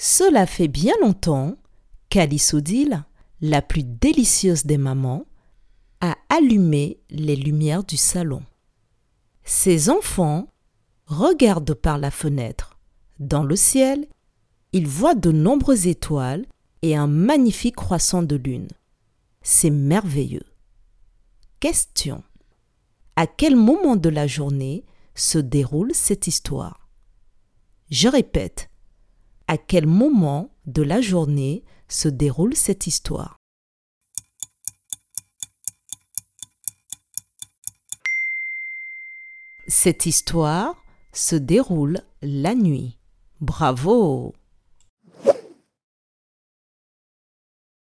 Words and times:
Cela 0.00 0.46
fait 0.46 0.68
bien 0.68 0.94
longtemps 1.02 1.56
qu'Alisodile, 2.08 3.04
la 3.40 3.60
plus 3.62 3.82
délicieuse 3.82 4.64
des 4.64 4.78
mamans, 4.78 5.26
a 6.00 6.16
allumé 6.28 7.00
les 7.10 7.34
lumières 7.34 7.82
du 7.82 7.96
salon. 7.96 8.42
Ses 9.42 9.90
enfants 9.90 10.46
regardent 11.06 11.74
par 11.74 11.98
la 11.98 12.12
fenêtre. 12.12 12.78
Dans 13.18 13.42
le 13.42 13.56
ciel, 13.56 14.06
ils 14.72 14.86
voient 14.86 15.16
de 15.16 15.32
nombreuses 15.32 15.88
étoiles 15.88 16.46
et 16.82 16.94
un 16.94 17.08
magnifique 17.08 17.74
croissant 17.74 18.22
de 18.22 18.36
lune. 18.36 18.68
C'est 19.42 19.70
merveilleux. 19.70 20.46
Question. 21.58 22.22
À 23.16 23.26
quel 23.26 23.56
moment 23.56 23.96
de 23.96 24.08
la 24.08 24.28
journée 24.28 24.84
se 25.16 25.38
déroule 25.38 25.90
cette 25.92 26.28
histoire? 26.28 26.88
Je 27.90 28.06
répète. 28.06 28.67
À 29.50 29.56
quel 29.56 29.86
moment 29.86 30.50
de 30.66 30.82
la 30.82 31.00
journée 31.00 31.64
se 31.88 32.08
déroule 32.08 32.54
cette 32.54 32.86
histoire? 32.86 33.38
Cette 39.66 40.04
histoire 40.04 40.84
se 41.14 41.34
déroule 41.34 42.02
la 42.20 42.54
nuit. 42.54 42.98
Bravo 43.40 44.34